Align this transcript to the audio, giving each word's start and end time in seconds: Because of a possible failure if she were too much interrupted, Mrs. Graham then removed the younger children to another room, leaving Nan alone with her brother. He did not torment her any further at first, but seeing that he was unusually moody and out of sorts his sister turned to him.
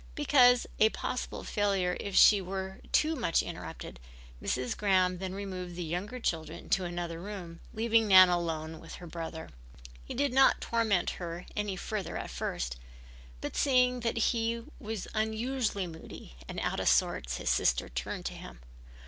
Because 0.15 0.65
of 0.65 0.71
a 0.79 0.89
possible 0.89 1.43
failure 1.43 1.95
if 1.99 2.15
she 2.15 2.41
were 2.41 2.79
too 2.91 3.15
much 3.15 3.43
interrupted, 3.43 3.99
Mrs. 4.41 4.75
Graham 4.75 5.19
then 5.19 5.35
removed 5.35 5.75
the 5.75 5.83
younger 5.83 6.19
children 6.19 6.69
to 6.69 6.85
another 6.85 7.21
room, 7.21 7.59
leaving 7.71 8.07
Nan 8.07 8.27
alone 8.27 8.79
with 8.79 8.95
her 8.95 9.05
brother. 9.05 9.49
He 10.03 10.15
did 10.15 10.33
not 10.33 10.59
torment 10.59 11.11
her 11.21 11.45
any 11.55 11.75
further 11.75 12.17
at 12.17 12.31
first, 12.31 12.77
but 13.41 13.55
seeing 13.55 13.99
that 13.99 14.17
he 14.17 14.63
was 14.79 15.07
unusually 15.13 15.85
moody 15.85 16.35
and 16.49 16.59
out 16.61 16.79
of 16.79 16.89
sorts 16.89 17.37
his 17.37 17.51
sister 17.51 17.87
turned 17.87 18.25
to 18.25 18.33
him. 18.33 18.59